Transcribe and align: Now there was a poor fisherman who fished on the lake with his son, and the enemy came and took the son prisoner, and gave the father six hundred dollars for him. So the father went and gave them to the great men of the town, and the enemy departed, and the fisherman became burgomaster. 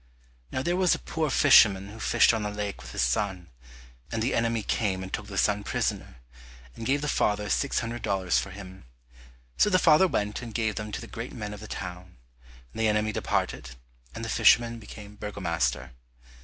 Now 0.51 0.63
there 0.63 0.75
was 0.75 0.95
a 0.95 1.05
poor 1.05 1.29
fisherman 1.29 1.89
who 1.89 1.99
fished 1.99 2.33
on 2.33 2.41
the 2.41 2.49
lake 2.49 2.81
with 2.81 2.91
his 2.91 3.03
son, 3.03 3.51
and 4.11 4.19
the 4.23 4.33
enemy 4.33 4.63
came 4.63 5.03
and 5.03 5.13
took 5.13 5.27
the 5.27 5.37
son 5.37 5.63
prisoner, 5.63 6.15
and 6.75 6.87
gave 6.87 7.01
the 7.03 7.07
father 7.07 7.49
six 7.51 7.81
hundred 7.81 8.01
dollars 8.01 8.39
for 8.39 8.49
him. 8.49 8.85
So 9.57 9.69
the 9.69 9.77
father 9.77 10.07
went 10.07 10.41
and 10.41 10.55
gave 10.55 10.73
them 10.73 10.91
to 10.93 11.01
the 11.01 11.05
great 11.05 11.33
men 11.33 11.53
of 11.53 11.59
the 11.59 11.67
town, 11.67 12.17
and 12.73 12.79
the 12.81 12.87
enemy 12.87 13.11
departed, 13.11 13.75
and 14.15 14.25
the 14.25 14.29
fisherman 14.29 14.79
became 14.79 15.17
burgomaster. 15.17 15.91